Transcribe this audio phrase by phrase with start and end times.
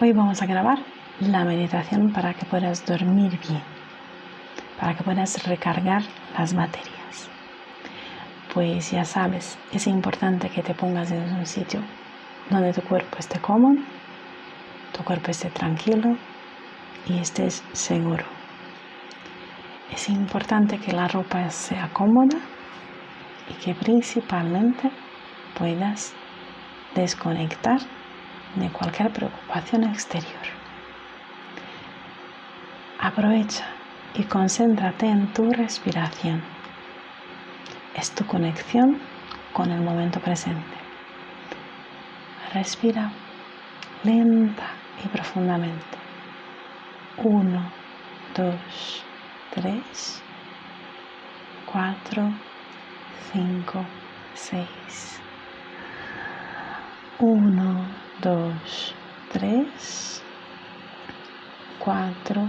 [0.00, 0.78] Hoy vamos a grabar
[1.18, 3.62] la meditación para que puedas dormir bien,
[4.78, 6.02] para que puedas recargar
[6.38, 7.28] las baterías.
[8.54, 11.80] Pues ya sabes, es importante que te pongas en un sitio
[12.48, 13.80] donde tu cuerpo esté cómodo,
[14.96, 16.16] tu cuerpo esté tranquilo
[17.08, 18.24] y estés seguro.
[19.92, 22.38] Es importante que la ropa sea cómoda
[23.50, 24.92] y que principalmente
[25.58, 26.14] puedas
[26.94, 27.80] desconectar
[28.56, 30.42] de cualquier preocupación exterior.
[33.00, 33.66] Aprovecha
[34.14, 36.42] y concéntrate en tu respiración.
[37.94, 39.00] Es tu conexión
[39.52, 40.76] con el momento presente.
[42.54, 43.10] Respira
[44.04, 44.70] lenta
[45.04, 45.98] y profundamente.
[47.18, 47.70] Uno,
[48.36, 49.04] dos,
[49.54, 50.22] tres,
[51.70, 52.30] cuatro,
[53.32, 53.84] cinco,
[54.34, 55.20] seis.
[57.18, 57.84] Uno,
[58.22, 58.94] dos,
[59.32, 60.22] tres,
[61.78, 62.48] cuatro,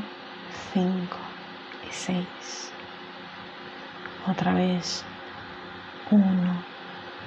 [0.73, 1.17] cinco
[1.87, 2.71] y seis.
[4.27, 5.03] Otra vez.
[6.11, 6.63] Uno,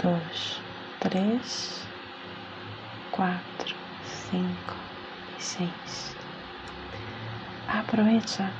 [0.02, 0.60] dos,
[0.98, 1.84] tres,
[3.12, 3.76] cuatro,
[4.30, 4.74] cinco
[5.38, 6.16] y seis.
[7.68, 8.50] Aprovecha.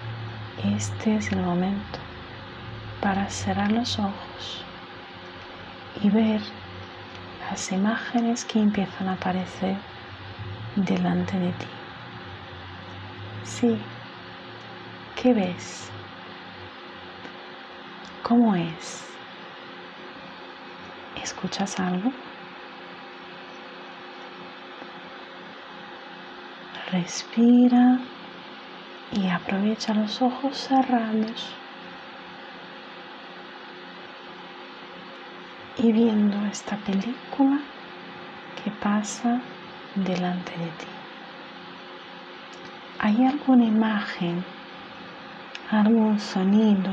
[0.77, 1.98] Este es el momento
[3.00, 4.64] para cerrar los ojos
[6.00, 6.41] y ver
[7.51, 9.77] las imágenes que empiezan a aparecer
[10.77, 11.67] delante de ti.
[13.45, 13.85] Sí,
[15.17, 15.91] ¿qué ves?
[18.23, 19.09] ¿Cómo es?
[21.23, 22.13] ¿Escuchas algo?
[26.91, 27.98] Respira
[29.13, 31.61] y aprovecha los ojos cerrados.
[35.83, 37.58] Y viendo esta película
[38.62, 39.41] que pasa
[39.97, 40.86] delante de ti.
[43.00, 44.44] ¿Hay alguna imagen,
[45.72, 46.92] algún sonido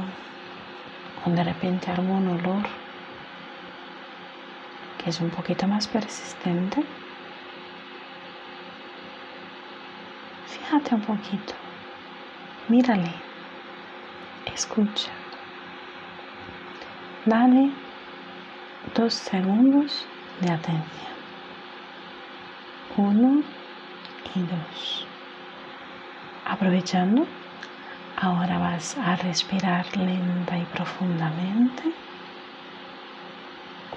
[1.23, 2.63] o de repente algún olor
[4.97, 6.83] que es un poquito más persistente?
[10.47, 11.53] Fíjate un poquito,
[12.69, 13.13] mírale,
[14.47, 15.11] escucha,
[17.25, 17.88] dale
[18.95, 20.05] dos segundos
[20.41, 21.13] de atención.
[22.97, 23.43] Uno
[24.35, 25.05] y dos.
[26.45, 27.25] Aprovechando,
[28.17, 31.83] ahora vas a respirar lenta y profundamente.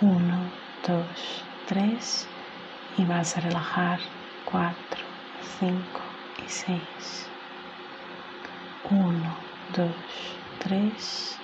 [0.01, 0.39] Uno,
[0.87, 2.29] dos, tres.
[2.99, 3.99] Y vas a relajar
[4.45, 5.01] cuatro,
[5.59, 6.01] cinco
[6.45, 7.27] y seis.
[8.91, 9.35] Uno,
[9.75, 11.39] dos, tres,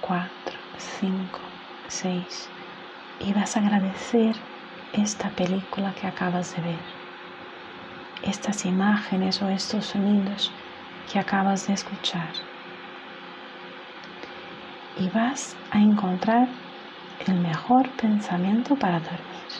[0.00, 1.40] cuatro, cinco,
[1.92, 2.48] seis
[3.20, 4.34] y vas a agradecer
[4.92, 6.84] esta película que acabas de ver,
[8.22, 10.52] estas imágenes o estos sonidos
[11.10, 12.32] que acabas de escuchar.
[14.98, 16.48] Y vas a encontrar
[17.26, 19.50] el mejor pensamiento para dormir.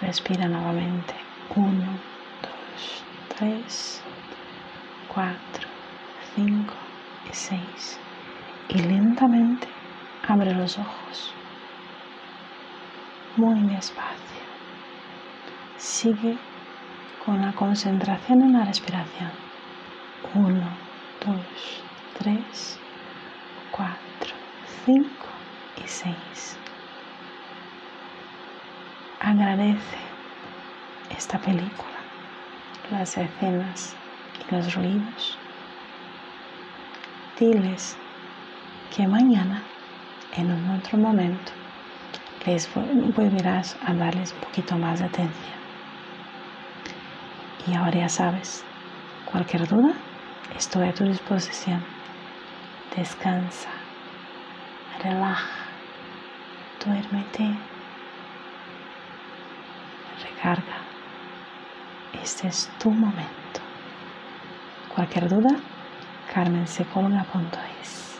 [0.00, 1.14] Respira nuevamente.
[1.54, 1.92] Uno,
[2.42, 3.04] dos,
[3.36, 4.02] tres,
[5.12, 5.68] cuatro,
[6.34, 6.74] cinco
[7.30, 7.98] y seis.
[8.68, 9.75] Y lentamente
[10.28, 11.34] abre los ojos
[13.36, 14.16] muy despacio.
[15.76, 16.38] Sigue
[17.24, 19.30] con la concentración en la respiración.
[20.34, 20.68] Uno,
[21.24, 21.82] dos,
[22.18, 22.78] tres,
[23.70, 24.34] cuatro,
[24.84, 25.26] cinco
[25.76, 26.58] y seis.
[29.20, 29.98] Agradece
[31.16, 31.98] esta película,
[32.90, 33.94] las escenas
[34.40, 35.38] y los ruidos.
[37.38, 37.98] Diles
[38.94, 39.62] que mañana,
[40.36, 41.52] en un otro momento,
[42.44, 45.56] les volverás a darles un poquito más de atención.
[47.66, 48.64] Y ahora ya sabes,
[49.24, 49.94] cualquier duda,
[50.56, 51.82] estoy a tu disposición.
[52.96, 53.70] Descansa,
[55.02, 55.66] relaja,
[56.84, 57.56] duérmete,
[60.22, 60.78] recarga.
[62.22, 63.60] Este es tu momento.
[64.94, 65.56] Cualquier duda,
[66.32, 68.15] carmensecolona.es.